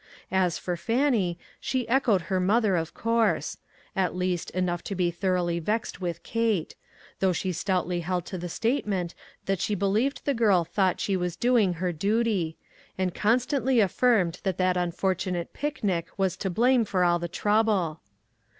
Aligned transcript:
As 0.31 0.57
for 0.57 0.75
Fannie, 0.75 1.37
she 1.59 1.87
echoed 1.87 2.21
her 2.23 2.39
mother, 2.39 2.75
of 2.75 2.95
course; 2.95 3.59
at 3.95 4.15
least, 4.15 4.49
enough 4.49 4.83
to 4.85 4.95
be 4.95 5.11
thoroughly 5.11 5.59
vexed 5.59 6.01
with 6.01 6.23
Kate; 6.23 6.73
though 7.19 7.33
she 7.33 7.51
stoutly 7.51 7.99
held 7.99 8.25
to 8.25 8.39
the 8.39 8.49
statement 8.49 9.13
that 9.45 9.59
she 9.59 9.75
believed 9.75 10.25
the 10.25 10.33
girl 10.33 10.63
thought 10.63 10.99
she 10.99 11.15
was 11.15 11.35
doing 11.35 11.73
her 11.73 11.91
duty; 11.91 12.57
and 12.97 13.13
constantly 13.13 13.79
af 13.79 13.91
firmed 13.91 14.39
that 14.41 14.57
that 14.57 14.75
unfortunate 14.75 15.53
picnic 15.53 16.07
was 16.17 16.35
to 16.37 16.49
blame 16.49 16.83
for 16.83 17.03
all 17.03 17.19
the 17.19 17.27
trouble. 17.27 17.99